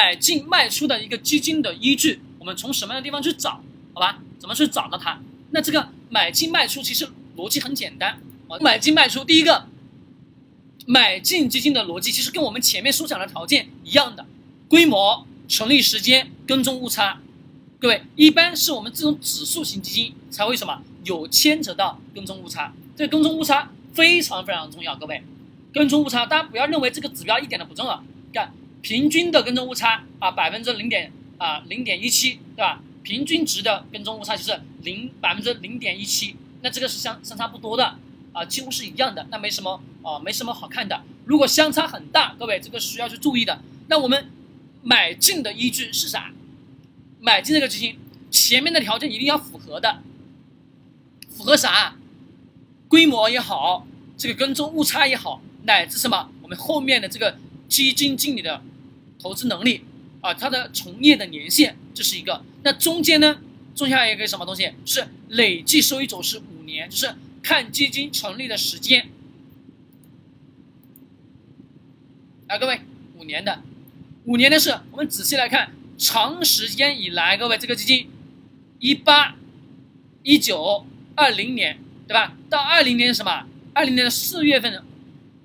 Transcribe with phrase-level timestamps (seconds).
[0.00, 3.60] 买进卖出的一个基金的依据，我们从什么样的地方去找？
[3.92, 5.20] 好吧，怎么去找到它？
[5.50, 8.18] 那这个买进卖出其实逻辑很简单
[8.48, 9.66] 啊，买进卖出，第一个，
[10.86, 14.24] 买进基金的逻辑其实跟我们前面所讲的条件一样的，
[14.70, 17.20] 规模、成立时间、跟踪误差。
[17.78, 24.96] 各位，一般是我们这种指数型基金才会什么有牵扯到跟踪误差，这个跟踪误差非常非常重要。
[24.96, 25.22] 各位，
[25.74, 28.50] 跟踪误差，大家不要认为这个指标一点都不重要，看
[28.82, 32.82] 平均的跟踪误差啊，百分之零点啊零点一七，对吧？
[33.02, 37.96] 平均值的跟踪误差就是零百分之零点一七，那这个是相相差不多的
[38.32, 41.02] 啊，几乎是一样的，那没什么啊，没什么好看的。
[41.24, 43.62] 如果相差很大，各位这个需要去注意的。
[43.88, 44.30] 那我们
[44.82, 46.32] 买进的依据是啥？
[47.20, 47.98] 买进这个基金，
[48.30, 50.02] 前面的条件一定要符合的，
[51.30, 51.96] 符合啥？
[52.88, 56.30] 规模也好，这个跟踪误差也好，乃至什么？
[56.42, 58.60] 我们后面的这个基金经理的
[59.20, 59.82] 投资能力
[60.20, 62.42] 啊，他的从业的年限，这是一个。
[62.62, 63.40] 那中间呢，
[63.74, 64.72] 中间还有一个什么东西？
[64.84, 69.08] 是累计收益走势五年，就是看基金成立的时间。
[72.48, 72.80] 来，各位，
[73.18, 73.62] 五年的，
[74.24, 75.72] 五年的是我们仔细来看。
[75.96, 78.08] 长时间以来，各位这个基金，
[78.78, 79.36] 一八、
[80.22, 82.34] 一九、二零年，对吧？
[82.48, 83.46] 到二零年什么？
[83.74, 84.82] 二零年的四月份、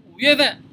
[0.06, 0.64] 五月份、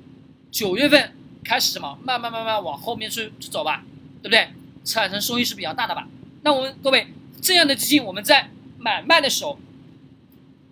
[0.53, 1.13] 九月份
[1.53, 1.99] 开始什么？
[2.03, 3.85] 慢慢慢慢往后面去去走吧，
[4.23, 4.49] 对不对？
[4.87, 6.09] 产生收益是比较大的吧？
[6.41, 7.09] 那我们各位
[7.43, 9.59] 这样的基金，我们在买卖的时候，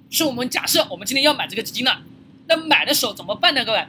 [0.08, 2.00] 是我们假设我们今天要买这个基金了，
[2.46, 3.62] 那买的时候怎么办呢？
[3.62, 3.86] 各位，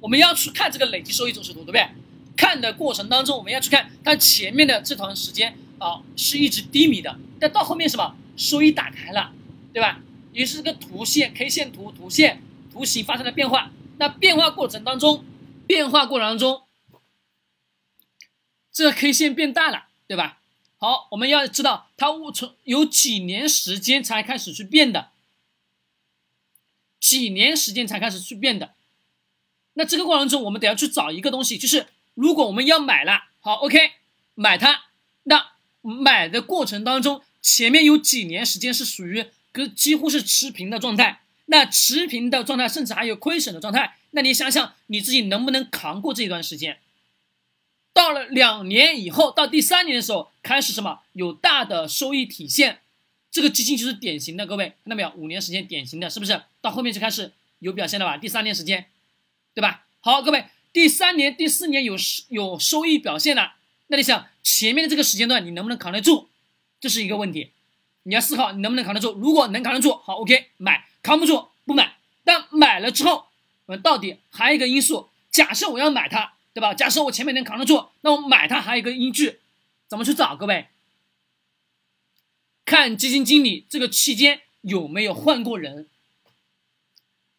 [0.00, 1.86] 我们要去看这个累计收益走势图，对不对？
[2.38, 9.30] 看的过程当中，我们要去看它前面的这段时间啊，是一直低迷的，但到后面什么收益打开了，
[9.74, 10.00] 对吧？
[10.32, 12.40] 也是这个图线、K 线图、图线、
[12.72, 13.70] 图形发生了变化。
[13.98, 15.22] 那变化过程当中，
[15.70, 16.64] 变化过程中，
[18.72, 20.40] 这个 K 线变大了，对吧？
[20.78, 25.10] 好，我们要知道它从有几年时间才开始去变的，
[26.98, 28.74] 几年时间才开始去变的。
[29.74, 31.86] 那这个过程中，我们得要去找一个东西，就是。
[32.14, 33.92] 如果我们要买了，好，OK，
[34.34, 34.86] 买它，
[35.22, 46.78] 那买的过程当中，前面有几年时间是属于跟几乎是持平的状态，那持平的状态，甚至还有亏损的状态，那你想想你自己能不能扛过这一段时间？
[47.92, 52.80] 到了两年以后，到第三年的时候，开始什么有大的收益体现，
[53.30, 55.10] 这个基金就是典型的，各位看到没有？
[55.16, 56.40] 五年时间典型的，是不是？
[56.60, 58.16] 到后面就开始有表现了吧？
[58.16, 58.86] 第三年时间，
[59.54, 59.84] 对吧？
[60.00, 60.46] 好，各位。
[60.72, 61.96] 第三年、第四年有
[62.28, 63.54] 有收益表现了，
[63.88, 66.28] 那你想前面的这个时间段你能不能扛得住？
[66.80, 67.50] 这是一个问题，
[68.04, 69.12] 你要思考你能不能扛得住。
[69.14, 71.96] 如果能扛得住，好，OK，买；扛不住不买。
[72.22, 73.26] 但买了之后，
[73.70, 76.74] 我们到底还有一个因素，假设我要买它，对吧？
[76.74, 79.38] 假设我前面能扛得住，那我买它还有一个依据，
[79.86, 80.34] 怎么去找？
[80.34, 80.66] 各位，
[82.64, 85.88] 看基金经理这个期间有没有换过人？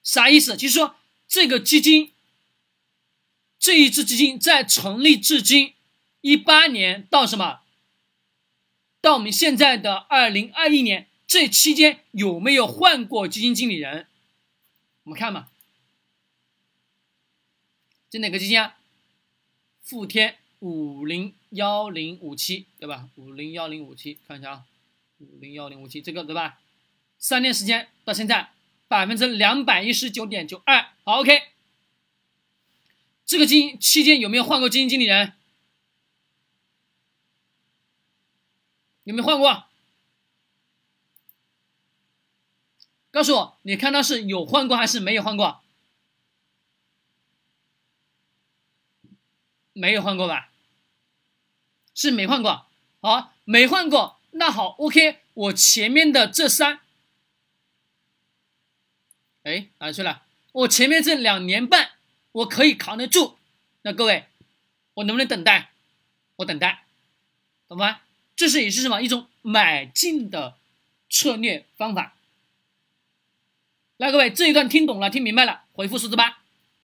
[0.04, 0.56] 啥意思？
[0.56, 0.96] 就是说
[1.28, 2.14] 这个基金。
[3.60, 5.74] 这一只基金在成立至今，
[6.22, 7.60] 一八年到什么？
[9.02, 14.08] 到我们现在的二零二一年这期间有没有换过基金经理人？
[15.04, 15.50] 我们看嘛，
[18.12, 18.78] 这哪个基金啊？
[19.82, 23.08] 富天五零幺零五七，对吧？
[23.16, 24.66] 五零幺零五七，看一下啊，
[25.20, 26.60] 五零幺零五七这个对吧？
[27.18, 28.50] 三年时间到现在
[28.90, 31.42] 百分之两百一十九点九二，好，OK。
[33.26, 35.32] 这个基金期间有没有换过基金经理人？
[39.06, 39.68] 有没有换过？
[43.10, 45.64] 告诉我，你看到是有换过还是没有换过？
[49.74, 50.50] 没有换过吧？
[51.94, 52.66] 是没换过。
[53.02, 54.20] 好，没换过。
[54.32, 56.80] 那好，OK，我前面的这三，
[59.44, 60.24] 哎，哪去了？
[60.52, 61.92] 我前面这两年半。
[62.34, 63.38] 我可以扛得住，
[63.82, 64.24] 那各位，
[64.94, 65.72] 我能不能等待？
[66.38, 66.86] 我等待，
[67.68, 68.00] 懂吗？
[68.38, 70.58] 这是也是什么一种买进的
[71.10, 72.16] 策略方法。
[73.98, 76.41] 来，各位这一段听懂了、听明白了，回复数字八。